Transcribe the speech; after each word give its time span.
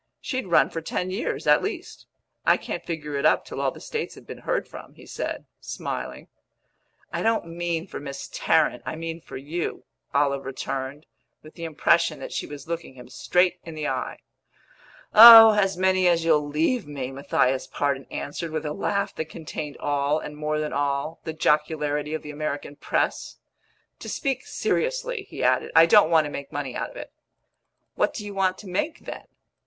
She'd 0.19 0.47
run 0.47 0.71
for 0.71 0.81
ten 0.81 1.11
years, 1.11 1.45
at 1.45 1.61
least. 1.61 2.07
I 2.43 2.57
can't 2.57 2.83
figure 2.83 3.17
it 3.17 3.23
up 3.23 3.45
till 3.45 3.61
all 3.61 3.69
the 3.69 3.79
States 3.79 4.15
have 4.15 4.25
been 4.25 4.39
heard 4.39 4.67
from," 4.67 4.95
he 4.95 5.05
said, 5.05 5.45
smiling. 5.59 6.27
"I 7.13 7.21
don't 7.21 7.45
mean 7.55 7.85
for 7.85 7.99
Miss 7.99 8.27
Tarrant, 8.27 8.81
I 8.83 8.95
mean 8.95 9.21
for 9.21 9.37
you," 9.37 9.83
Olive 10.11 10.43
returned, 10.43 11.05
with 11.43 11.53
the 11.53 11.65
impression 11.65 12.17
that 12.19 12.31
she 12.31 12.47
was 12.47 12.67
looking 12.67 12.95
him 12.95 13.09
straight 13.09 13.59
in 13.63 13.75
the 13.75 13.87
eye. 13.89 14.17
"Oh, 15.13 15.51
as 15.53 15.77
many 15.77 16.07
as 16.07 16.25
you'll 16.25 16.47
leave 16.47 16.87
me!" 16.87 17.11
Matthias 17.11 17.67
Pardon 17.67 18.05
answered, 18.09 18.49
with 18.49 18.65
a 18.65 18.73
laugh 18.73 19.13
that 19.17 19.25
contained 19.29 19.77
all, 19.77 20.17
and 20.17 20.35
more 20.35 20.59
than 20.59 20.73
all, 20.73 21.19
the 21.25 21.31
jocularity 21.33 22.15
of 22.15 22.23
the 22.23 22.31
American 22.31 22.75
press. 22.75 23.37
"To 23.99 24.09
speak 24.09 24.47
seriously," 24.47 25.27
he 25.29 25.43
added, 25.43 25.71
"I 25.75 25.85
don't 25.85 26.09
want 26.09 26.25
to 26.25 26.31
make 26.31 26.51
money 26.51 26.75
out 26.75 26.89
of 26.89 26.95
it." 26.95 27.11
"What 27.93 28.15
do 28.15 28.25
you 28.25 28.33
want 28.33 28.57
to 28.57 28.67
make 28.67 29.01
then?" 29.01 29.27